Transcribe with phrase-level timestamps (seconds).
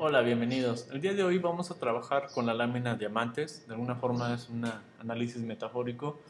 [0.00, 0.86] Hola, bienvenidos.
[0.92, 3.66] El día de hoy vamos a trabajar con la lámina diamantes.
[3.66, 4.64] De alguna forma es un
[5.00, 6.20] análisis metafórico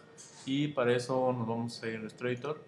[0.47, 2.59] y para eso nos vamos a ir a Illustrator.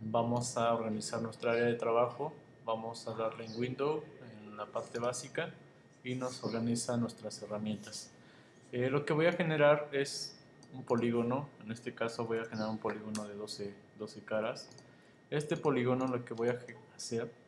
[0.00, 2.34] Vamos a organizar nuestra área de trabajo.
[2.64, 5.54] Vamos a darle en Window, en la parte básica
[6.02, 8.10] y nos organiza nuestras herramientas.
[8.72, 10.36] Eh, lo que voy a generar es
[10.74, 11.48] un polígono.
[11.64, 14.68] En este caso voy a generar un polígono de 12, 12 caras.
[15.30, 16.58] Este polígono lo que voy a
[16.96, 17.45] hacer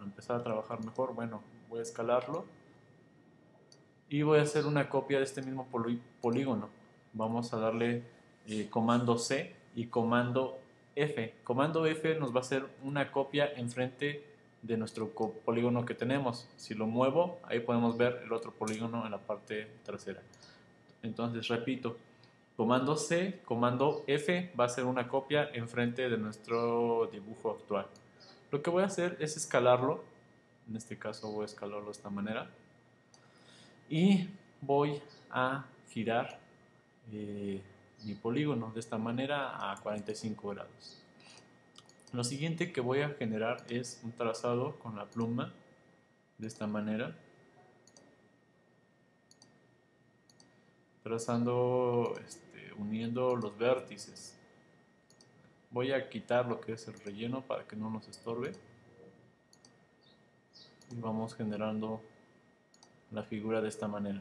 [0.00, 2.46] para empezar a trabajar mejor, bueno, voy a escalarlo
[4.08, 5.68] y voy a hacer una copia de este mismo
[6.22, 6.70] polígono.
[7.12, 8.02] Vamos a darle
[8.46, 10.58] eh, comando C y comando
[10.96, 11.34] F.
[11.44, 14.24] Comando F nos va a hacer una copia enfrente
[14.62, 16.48] de nuestro polígono que tenemos.
[16.56, 20.22] Si lo muevo, ahí podemos ver el otro polígono en la parte trasera.
[21.02, 21.98] Entonces, repito,
[22.56, 27.86] comando C, comando F va a ser una copia enfrente de nuestro dibujo actual.
[28.50, 30.02] Lo que voy a hacer es escalarlo.
[30.68, 32.50] En este caso voy a escalarlo de esta manera.
[33.88, 34.28] Y
[34.60, 36.40] voy a girar
[37.12, 37.62] eh,
[38.04, 41.00] mi polígono de esta manera a 45 grados.
[42.12, 45.52] Lo siguiente que voy a generar es un trazado con la pluma
[46.38, 47.16] de esta manera.
[51.04, 54.39] Trazando, este, uniendo los vértices.
[55.72, 58.52] Voy a quitar lo que es el relleno para que no nos estorbe.
[60.90, 62.02] Y vamos generando
[63.12, 64.20] la figura de esta manera.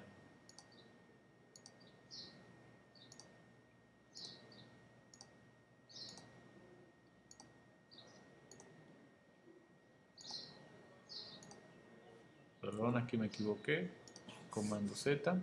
[12.62, 13.90] Perdón, aquí me equivoqué.
[14.52, 15.40] Comando Z.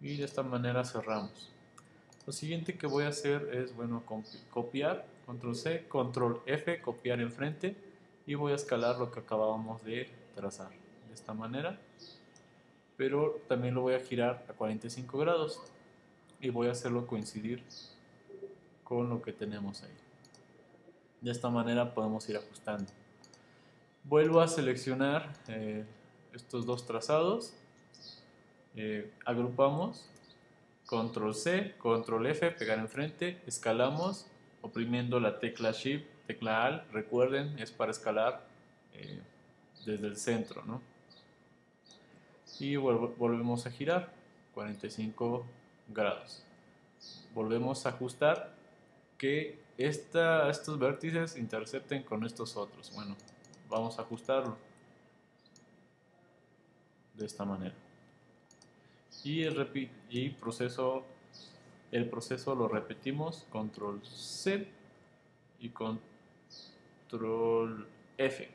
[0.00, 1.55] Y de esta manera cerramos.
[2.26, 4.02] Lo siguiente que voy a hacer es, bueno,
[4.50, 7.76] copiar, control C, control F, copiar enfrente
[8.26, 11.78] y voy a escalar lo que acabábamos de trazar de esta manera.
[12.96, 15.62] Pero también lo voy a girar a 45 grados
[16.40, 17.62] y voy a hacerlo coincidir
[18.82, 19.94] con lo que tenemos ahí.
[21.20, 22.90] De esta manera podemos ir ajustando.
[24.02, 25.84] Vuelvo a seleccionar eh,
[26.32, 27.54] estos dos trazados,
[28.74, 30.10] eh, agrupamos
[30.86, 34.26] control C, control F, pegar enfrente, escalamos
[34.62, 38.46] oprimiendo la tecla Shift, tecla Alt, recuerden, es para escalar
[38.94, 39.20] eh,
[39.84, 40.80] desde el centro, ¿no?
[42.58, 44.12] Y volvemos a girar
[44.54, 45.44] 45
[45.88, 46.42] grados.
[47.34, 48.54] Volvemos a ajustar
[49.18, 52.92] que esta, estos vértices intercepten con estos otros.
[52.94, 53.14] Bueno,
[53.68, 54.56] vamos a ajustarlo
[57.14, 57.74] de esta manera
[59.24, 61.04] y el, y proceso,
[61.90, 64.68] el proceso lo repetimos, control C
[65.60, 66.06] y control
[68.18, 68.48] F.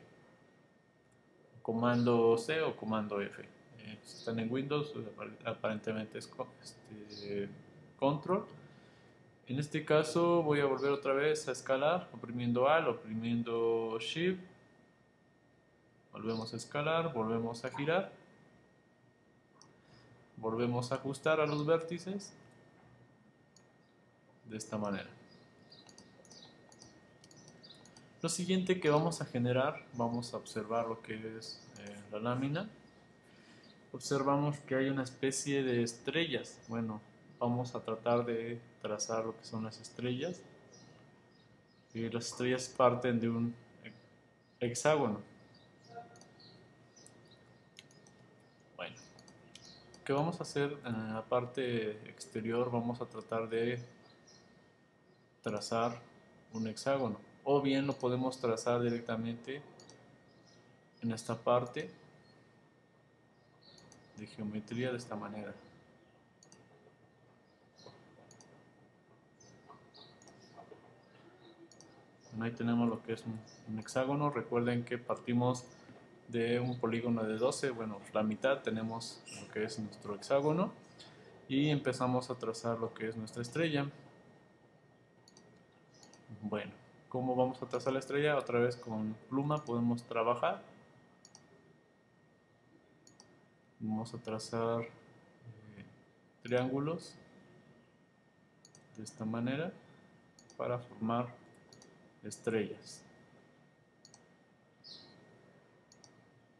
[1.62, 3.42] Comando C o comando F.
[3.42, 4.92] Eh, si están en Windows,
[5.44, 6.30] aparentemente es
[6.62, 7.48] este,
[7.98, 8.46] control.
[9.46, 14.40] En este caso voy a volver otra vez a escalar, oprimiendo Alt, oprimiendo Shift.
[16.12, 18.21] Volvemos a escalar, volvemos a girar
[20.36, 22.32] volvemos a ajustar a los vértices
[24.46, 25.08] de esta manera.
[28.22, 32.70] Lo siguiente que vamos a generar, vamos a observar lo que es eh, la lámina.
[33.92, 36.60] Observamos que hay una especie de estrellas.
[36.68, 37.00] Bueno,
[37.40, 40.40] vamos a tratar de trazar lo que son las estrellas.
[41.94, 43.54] Y las estrellas parten de un
[44.60, 45.31] hexágono.
[50.04, 53.78] Que vamos a hacer en la parte exterior vamos a tratar de
[55.42, 56.00] trazar
[56.52, 57.18] un hexágono.
[57.44, 59.62] O bien lo podemos trazar directamente
[61.02, 61.90] en esta parte
[64.16, 65.54] de geometría de esta manera.
[72.40, 73.24] Ahí tenemos lo que es
[73.68, 74.30] un hexágono.
[74.30, 75.64] Recuerden que partimos
[76.32, 80.72] de un polígono de 12, bueno, la mitad tenemos lo que es nuestro hexágono
[81.46, 83.86] y empezamos a trazar lo que es nuestra estrella.
[86.40, 86.72] Bueno,
[87.10, 88.38] ¿cómo vamos a trazar la estrella?
[88.38, 90.62] Otra vez con pluma podemos trabajar.
[93.78, 95.84] Vamos a trazar eh,
[96.42, 97.14] triángulos
[98.96, 99.70] de esta manera
[100.56, 101.26] para formar
[102.22, 103.04] estrellas.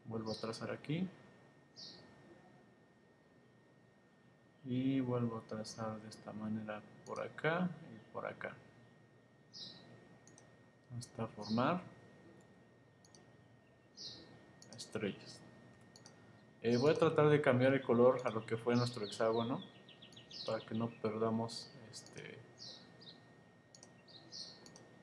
[0.05, 1.07] Vuelvo a trazar aquí
[4.65, 8.55] y vuelvo a trazar de esta manera por acá y por acá
[10.97, 11.81] hasta formar
[14.75, 15.39] estrellas.
[16.61, 19.61] Eh, voy a tratar de cambiar el color a lo que fue nuestro hexágono
[20.45, 22.39] para que no perdamos este,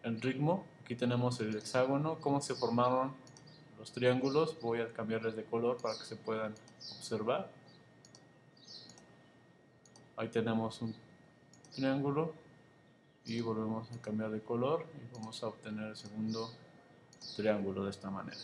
[0.02, 0.64] el ritmo.
[0.82, 3.14] Aquí tenemos el hexágono, cómo se formaron
[3.80, 4.60] los triángulos.
[4.60, 6.54] Voy a cambiarles de color para que se puedan
[6.98, 7.50] observar.
[10.16, 10.94] Ahí tenemos un
[11.74, 12.34] triángulo
[13.24, 16.52] y volvemos a cambiar de color y vamos a obtener el segundo
[17.36, 18.38] triángulo de esta manera.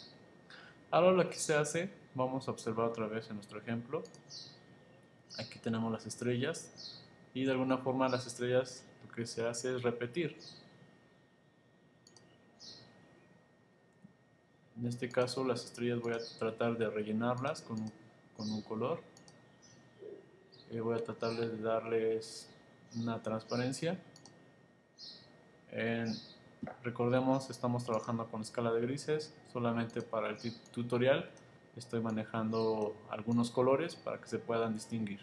[0.91, 4.03] Ahora lo que se hace, vamos a observar otra vez en nuestro ejemplo.
[5.39, 7.03] Aquí tenemos las estrellas
[7.35, 10.39] y de alguna forma las estrellas lo que se hace es repetir.
[14.79, 17.81] En este caso las estrellas voy a tratar de rellenarlas con,
[18.39, 19.01] un color.
[20.71, 22.51] Y voy a tratar de darles
[22.95, 23.99] una transparencia.
[25.71, 26.15] En,
[26.83, 29.35] recordemos, estamos trabajando con escala de grises.
[29.51, 30.37] Solamente para el
[30.73, 31.31] tutorial
[31.77, 35.21] estoy manejando algunos colores para que se puedan distinguir.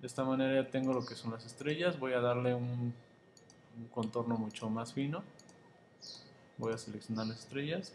[0.00, 2.00] De esta manera ya tengo lo que son las estrellas.
[2.00, 2.92] Voy a darle un
[3.92, 5.22] contorno mucho más fino.
[6.62, 7.92] Voy a seleccionar las estrellas.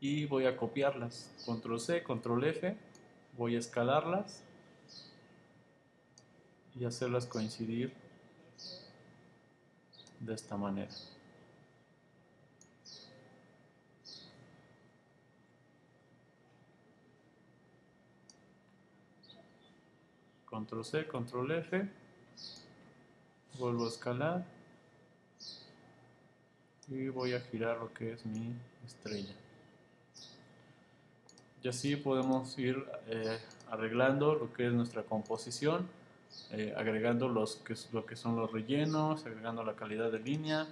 [0.00, 1.30] Y voy a copiarlas.
[1.46, 2.76] Control C, Control F,
[3.38, 4.42] voy a escalarlas.
[6.74, 7.92] Y hacerlas coincidir
[10.18, 10.90] de esta manera.
[20.44, 21.88] Control C, Control F,
[23.60, 24.59] vuelvo a escalar
[26.90, 28.52] y voy a girar lo que es mi
[28.84, 29.32] estrella.
[31.62, 33.38] Y así podemos ir eh,
[33.70, 35.86] arreglando lo que es nuestra composición,
[36.50, 40.66] eh, agregando los que, lo que son los rellenos, agregando la calidad de línea,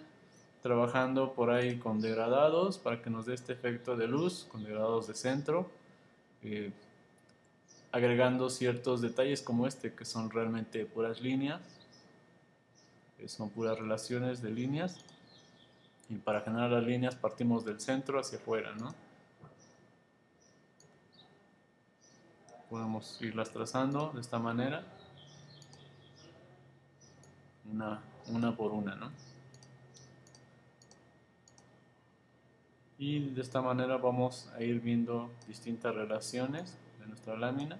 [0.62, 5.06] trabajando por ahí con degradados para que nos dé este efecto de luz, con degradados
[5.06, 5.70] de centro,
[6.42, 6.72] eh,
[7.92, 11.60] agregando ciertos detalles como este que son realmente puras líneas,
[13.26, 15.04] son puras relaciones de líneas
[16.08, 18.94] y para generar las líneas partimos del centro hacia afuera, ¿no?
[22.70, 24.84] Podemos irlas trazando de esta manera,
[27.70, 29.10] una, una por una, ¿no?
[32.98, 37.78] Y de esta manera vamos a ir viendo distintas relaciones de nuestra lámina.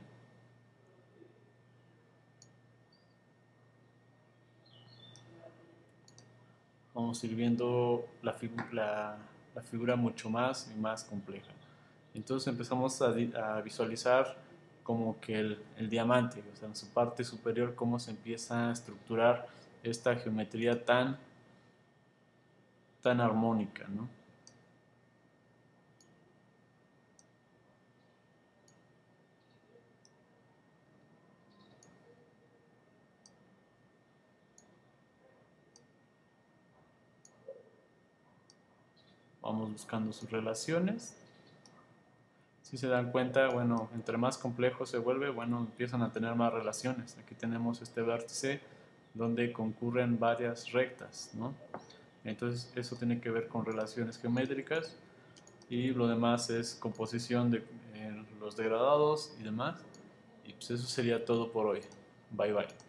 [6.95, 8.37] Vamos a viendo la,
[9.55, 11.53] la, figura mucho más y más compleja.
[12.15, 13.13] Entonces empezamos a,
[13.63, 14.37] visualizar
[14.83, 18.73] como que el, el, diamante, o sea, en su parte superior, cómo se empieza a
[18.73, 19.47] estructurar
[19.83, 21.19] esta geometría tan,
[23.03, 24.09] tan armónica, ¿no?
[39.49, 41.15] Vamos buscando sus relaciones.
[42.63, 46.53] Si se dan cuenta, bueno, entre más complejo se vuelve, bueno, empiezan a tener más
[46.53, 47.17] relaciones.
[47.19, 48.61] Aquí tenemos este vértice
[49.15, 51.55] donde concurren varias rectas, ¿no?
[52.25, 54.95] Entonces eso tiene que ver con relaciones geométricas
[55.71, 57.65] y lo demás es composición de
[58.39, 59.81] los degradados y demás.
[60.45, 61.81] Y pues eso sería todo por hoy.
[62.31, 62.88] Bye bye.